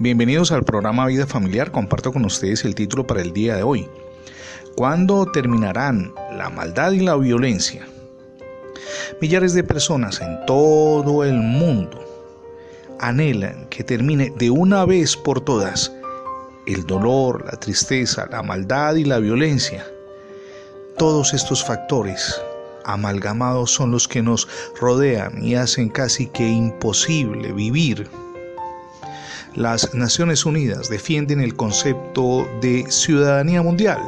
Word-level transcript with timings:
Bienvenidos 0.00 0.50
al 0.50 0.64
programa 0.64 1.06
Vida 1.06 1.24
Familiar. 1.24 1.70
Comparto 1.70 2.12
con 2.12 2.24
ustedes 2.24 2.64
el 2.64 2.74
título 2.74 3.06
para 3.06 3.22
el 3.22 3.32
día 3.32 3.54
de 3.54 3.62
hoy. 3.62 3.88
¿Cuándo 4.74 5.24
terminarán 5.30 6.12
la 6.36 6.50
maldad 6.50 6.90
y 6.90 6.98
la 6.98 7.14
violencia? 7.14 7.86
Millares 9.20 9.54
de 9.54 9.62
personas 9.62 10.20
en 10.20 10.44
todo 10.46 11.22
el 11.22 11.34
mundo 11.34 12.04
anhelan 12.98 13.68
que 13.68 13.84
termine 13.84 14.32
de 14.36 14.50
una 14.50 14.84
vez 14.84 15.16
por 15.16 15.40
todas 15.40 15.92
el 16.66 16.84
dolor, 16.86 17.44
la 17.46 17.60
tristeza, 17.60 18.26
la 18.32 18.42
maldad 18.42 18.96
y 18.96 19.04
la 19.04 19.20
violencia. 19.20 19.86
Todos 20.98 21.32
estos 21.34 21.64
factores 21.64 22.42
amalgamados 22.84 23.70
son 23.70 23.92
los 23.92 24.08
que 24.08 24.22
nos 24.22 24.48
rodean 24.80 25.40
y 25.40 25.54
hacen 25.54 25.88
casi 25.88 26.26
que 26.26 26.48
imposible 26.48 27.52
vivir 27.52 28.08
las 29.56 29.94
Naciones 29.94 30.44
Unidas 30.44 30.88
defienden 30.88 31.40
el 31.40 31.54
concepto 31.54 32.48
de 32.60 32.90
ciudadanía 32.90 33.62
mundial. 33.62 34.00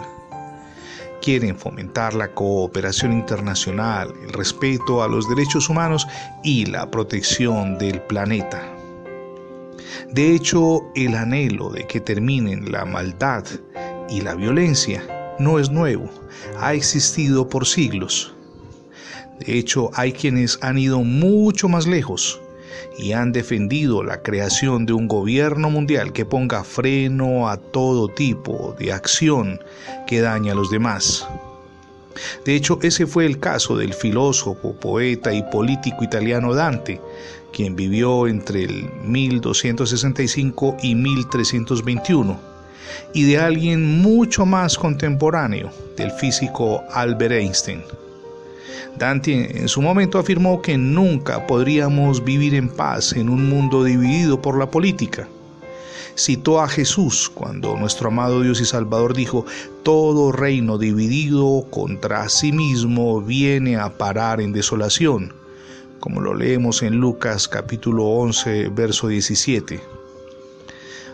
Quieren 1.23 1.57
fomentar 1.57 2.15
la 2.15 2.35
cooperación 2.35 3.13
internacional, 3.13 4.13
el 4.25 4.33
respeto 4.33 5.03
a 5.03 5.09
los 5.09 5.29
derechos 5.29 5.69
humanos 5.69 6.07
y 6.43 6.67
la 6.67 6.91
protección 6.91 7.79
del 7.79 8.01
planeta. 8.03 8.63
De 10.11 10.35
hecho, 10.35 10.83
el 10.95 11.15
anhelo 11.15 11.71
de 11.71 11.87
que 11.87 12.01
terminen 12.01 12.71
la 12.71 12.85
maldad 12.85 13.45
y 14.09 14.21
la 14.21 14.35
violencia 14.35 15.03
no 15.39 15.59
es 15.59 15.71
nuevo, 15.71 16.11
ha 16.59 16.75
existido 16.75 17.49
por 17.49 17.67
siglos. 17.67 18.35
De 19.41 19.59
hecho, 19.59 19.91
hay 19.95 20.13
quienes 20.13 20.59
han 20.63 20.79
ido 20.79 21.01
mucho 21.03 21.69
más 21.69 21.87
lejos 21.87 22.41
y 22.99 23.13
han 23.13 23.33
defendido 23.33 24.03
la 24.03 24.23
creación 24.23 24.87
de 24.87 24.93
un 24.93 25.09
gobierno 25.09 25.71
mundial 25.71 26.13
que 26.13 26.25
ponga 26.25 26.65
freno 26.65 27.49
a 27.49 27.57
todo 27.57 28.09
tipo 28.09 28.75
de 28.79 28.93
acción 28.93 29.61
que 30.07 30.21
daña 30.21 30.53
a 30.53 30.57
los 30.57 30.71
demás. 30.71 31.27
De 32.45 32.55
hecho, 32.55 32.79
ese 32.83 33.07
fue 33.07 33.27
el 33.27 33.39
caso 33.39 33.77
del 33.77 33.93
filósofo, 33.93 34.75
poeta 34.75 35.33
y 35.33 35.43
político 35.43 36.03
italiano 36.03 36.55
Dante, 36.55 37.01
quien 37.53 37.77
vivió 37.77 38.27
entre 38.27 38.65
el 38.65 38.91
1265 39.05 40.77
y 40.83 40.95
1321, 40.95 42.39
y 43.13 43.25
de 43.25 43.39
alguien 43.39 44.01
mucho 44.01 44.47
más 44.47 44.77
contemporáneo, 44.77 45.71
del 45.97 46.11
físico 46.13 46.85
Albert 46.93 47.33
Einstein. 47.33 47.83
Dante 48.99 49.59
en 49.59 49.69
su 49.69 49.83
momento 49.83 50.19
afirmó 50.19 50.63
que 50.63 50.79
nunca 50.79 51.47
podríamos 51.47 52.25
vivir 52.25 52.55
en 52.55 52.69
paz 52.69 53.13
en 53.13 53.29
un 53.29 53.49
mundo 53.49 53.85
dividido 53.85 54.41
por 54.41 54.59
la 54.59 54.71
política. 54.71 55.29
Citó 56.17 56.63
a 56.63 56.69
Jesús 56.69 57.31
cuando 57.33 57.77
nuestro 57.77 58.09
amado 58.09 58.41
Dios 58.41 58.61
y 58.63 58.65
Salvador 58.65 59.15
dijo, 59.15 59.45
todo 59.83 60.33
reino 60.33 60.79
dividido 60.79 61.67
contra 61.71 62.29
sí 62.31 62.53
mismo 62.53 63.21
viene 63.21 63.77
a 63.77 63.91
parar 63.91 64.41
en 64.41 64.53
desolación, 64.53 65.35
como 66.01 66.23
lo 66.23 66.35
leemos 66.35 66.83
en 66.83 66.97
Lucas 66.97 67.49
capítulo 67.49 68.05
11, 68.05 68.69
verso 68.69 69.09
17. 69.09 69.96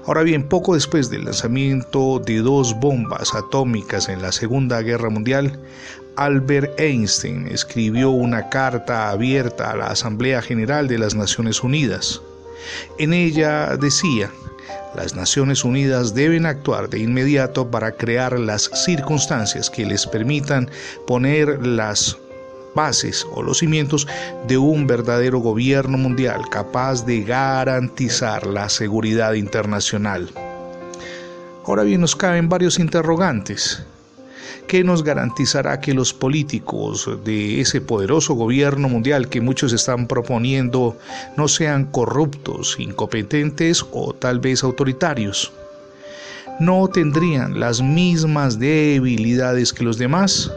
Ahora 0.04 0.24
bien, 0.24 0.48
poco 0.48 0.74
después 0.74 1.10
del 1.10 1.26
lanzamiento 1.26 2.18
de 2.18 2.38
dos 2.38 2.74
bombas 2.80 3.34
atómicas 3.34 4.08
en 4.08 4.20
la 4.20 4.32
Segunda 4.32 4.82
Guerra 4.82 5.10
Mundial, 5.10 5.60
Albert 6.16 6.78
Einstein 6.80 7.46
escribió 7.46 8.10
una 8.10 8.48
carta 8.48 9.10
abierta 9.10 9.70
a 9.70 9.76
la 9.76 9.86
Asamblea 9.86 10.42
General 10.42 10.88
de 10.88 10.98
las 10.98 11.14
Naciones 11.14 11.62
Unidas. 11.62 12.20
En 12.98 13.12
ella 13.12 13.76
decía, 13.76 14.28
las 14.96 15.14
Naciones 15.14 15.64
Unidas 15.64 16.14
deben 16.14 16.46
actuar 16.46 16.90
de 16.90 16.98
inmediato 16.98 17.70
para 17.70 17.92
crear 17.92 18.38
las 18.40 18.70
circunstancias 18.84 19.70
que 19.70 19.86
les 19.86 20.06
permitan 20.06 20.68
poner 21.06 21.64
las 21.64 22.18
bases 22.74 23.26
o 23.32 23.42
los 23.42 23.58
cimientos 23.58 24.06
de 24.46 24.58
un 24.58 24.86
verdadero 24.86 25.38
gobierno 25.38 25.98
mundial 25.98 26.42
capaz 26.50 27.04
de 27.04 27.22
garantizar 27.22 28.46
la 28.46 28.68
seguridad 28.68 29.34
internacional. 29.34 30.30
Ahora 31.64 31.84
bien, 31.84 32.00
nos 32.00 32.16
caben 32.16 32.48
varios 32.48 32.78
interrogantes. 32.78 33.84
¿Qué 34.66 34.84
nos 34.84 35.04
garantizará 35.04 35.80
que 35.80 35.92
los 35.92 36.14
políticos 36.14 37.08
de 37.24 37.60
ese 37.60 37.80
poderoso 37.80 38.34
gobierno 38.34 38.88
mundial 38.88 39.28
que 39.28 39.40
muchos 39.40 39.72
están 39.72 40.06
proponiendo 40.06 40.96
no 41.36 41.48
sean 41.48 41.84
corruptos, 41.84 42.76
incompetentes 42.78 43.84
o 43.92 44.12
tal 44.14 44.40
vez 44.40 44.64
autoritarios? 44.64 45.52
¿No 46.58 46.88
tendrían 46.88 47.60
las 47.60 47.82
mismas 47.82 48.58
debilidades 48.58 49.72
que 49.72 49.84
los 49.84 49.98
demás? 49.98 50.50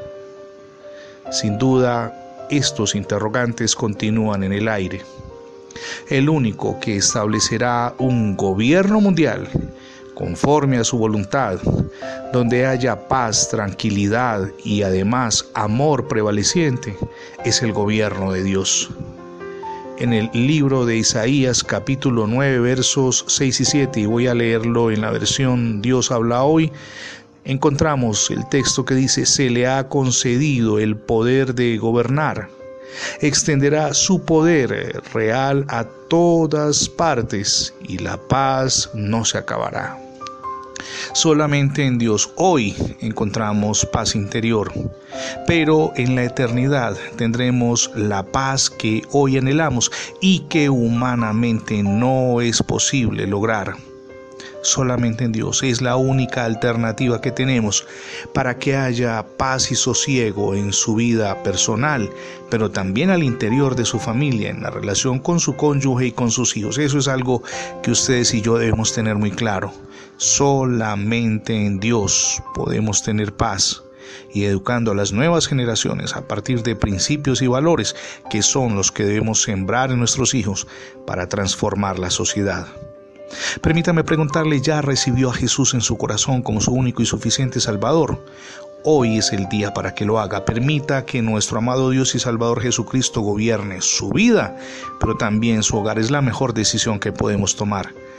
Sin 1.31 1.57
duda, 1.57 2.13
estos 2.49 2.95
interrogantes 2.95 3.75
continúan 3.75 4.43
en 4.43 4.53
el 4.53 4.67
aire. 4.67 5.01
El 6.09 6.29
único 6.29 6.79
que 6.79 6.97
establecerá 6.97 7.93
un 7.97 8.37
gobierno 8.37 9.01
mundial 9.01 9.49
conforme 10.13 10.77
a 10.77 10.83
su 10.83 10.97
voluntad, 10.97 11.59
donde 12.31 12.65
haya 12.65 13.07
paz, 13.07 13.49
tranquilidad 13.49 14.49
y 14.63 14.83
además 14.83 15.47
amor 15.53 16.07
prevaleciente, 16.07 16.95
es 17.43 17.61
el 17.61 17.73
gobierno 17.73 18.31
de 18.31 18.43
Dios. 18.43 18.89
En 19.97 20.13
el 20.13 20.29
libro 20.33 20.85
de 20.85 20.97
Isaías 20.97 21.63
capítulo 21.63 22.27
9 22.27 22.59
versos 22.59 23.25
6 23.27 23.61
y 23.61 23.65
7, 23.65 23.99
y 24.01 24.05
voy 24.05 24.27
a 24.27 24.33
leerlo 24.33 24.91
en 24.91 25.01
la 25.01 25.11
versión 25.11 25.81
Dios 25.81 26.11
habla 26.11 26.43
hoy, 26.43 26.71
encontramos 27.45 28.29
el 28.31 28.47
texto 28.49 28.83
que 28.83 28.95
dice, 28.95 29.25
se 29.25 29.49
le 29.49 29.67
ha 29.67 29.87
concedido 29.87 30.79
el 30.79 30.97
poder 30.97 31.55
de 31.55 31.77
gobernar. 31.77 32.49
Extenderá 33.21 33.93
su 33.93 34.23
poder 34.23 35.01
real 35.13 35.65
a 35.69 35.85
todas 36.09 36.89
partes 36.89 37.73
y 37.81 37.99
la 37.99 38.17
paz 38.17 38.89
no 38.93 39.25
se 39.25 39.37
acabará. 39.37 39.99
Solamente 41.13 41.85
en 41.85 41.97
Dios 41.97 42.31
hoy 42.35 42.75
encontramos 42.99 43.85
paz 43.85 44.15
interior, 44.15 44.71
pero 45.47 45.91
en 45.95 46.15
la 46.15 46.23
eternidad 46.23 46.97
tendremos 47.15 47.91
la 47.95 48.23
paz 48.23 48.69
que 48.69 49.03
hoy 49.11 49.37
anhelamos 49.37 49.91
y 50.21 50.39
que 50.47 50.69
humanamente 50.69 51.83
no 51.83 52.41
es 52.41 52.61
posible 52.63 53.27
lograr 53.27 53.75
solamente 54.65 55.23
en 55.23 55.31
Dios. 55.31 55.63
Es 55.63 55.81
la 55.81 55.95
única 55.95 56.45
alternativa 56.45 57.21
que 57.21 57.31
tenemos 57.31 57.85
para 58.33 58.57
que 58.57 58.75
haya 58.75 59.25
paz 59.37 59.71
y 59.71 59.75
sosiego 59.75 60.55
en 60.55 60.73
su 60.73 60.95
vida 60.95 61.41
personal, 61.43 62.09
pero 62.49 62.71
también 62.71 63.09
al 63.09 63.23
interior 63.23 63.75
de 63.75 63.85
su 63.85 63.99
familia, 63.99 64.49
en 64.49 64.61
la 64.61 64.69
relación 64.69 65.19
con 65.19 65.39
su 65.39 65.55
cónyuge 65.55 66.07
y 66.07 66.11
con 66.11 66.31
sus 66.31 66.57
hijos. 66.57 66.77
Eso 66.77 66.97
es 66.97 67.07
algo 67.07 67.43
que 67.83 67.91
ustedes 67.91 68.33
y 68.33 68.41
yo 68.41 68.57
debemos 68.57 68.93
tener 68.93 69.15
muy 69.15 69.31
claro. 69.31 69.71
Solamente 70.17 71.65
en 71.65 71.79
Dios 71.79 72.41
podemos 72.53 73.03
tener 73.03 73.33
paz 73.33 73.83
y 74.33 74.45
educando 74.45 74.91
a 74.91 74.95
las 74.95 75.11
nuevas 75.11 75.47
generaciones 75.47 76.15
a 76.15 76.27
partir 76.27 76.63
de 76.63 76.75
principios 76.75 77.41
y 77.41 77.47
valores 77.47 77.95
que 78.29 78.41
son 78.41 78.75
los 78.75 78.91
que 78.91 79.03
debemos 79.03 79.41
sembrar 79.41 79.91
en 79.91 79.99
nuestros 79.99 80.33
hijos 80.33 80.67
para 81.05 81.27
transformar 81.27 81.99
la 81.99 82.09
sociedad. 82.09 82.67
Permítame 83.61 84.03
preguntarle, 84.03 84.61
¿ya 84.61 84.81
recibió 84.81 85.29
a 85.29 85.33
Jesús 85.33 85.73
en 85.73 85.81
su 85.81 85.97
corazón 85.97 86.41
como 86.41 86.61
su 86.61 86.71
único 86.71 87.01
y 87.01 87.05
suficiente 87.05 87.59
Salvador? 87.59 88.23
Hoy 88.83 89.17
es 89.17 89.33
el 89.33 89.49
día 89.49 89.73
para 89.73 89.95
que 89.95 90.05
lo 90.05 90.19
haga. 90.19 90.45
Permita 90.45 91.05
que 91.05 91.23
nuestro 91.23 91.57
amado 91.57 91.89
Dios 91.89 92.13
y 92.13 92.19
Salvador 92.19 92.61
Jesucristo 92.61 93.21
gobierne 93.21 93.81
su 93.81 94.09
vida, 94.09 94.55
pero 94.99 95.17
también 95.17 95.63
su 95.63 95.77
hogar. 95.77 95.97
Es 95.97 96.11
la 96.11 96.21
mejor 96.21 96.53
decisión 96.53 96.99
que 96.99 97.11
podemos 97.11 97.55
tomar. 97.55 97.93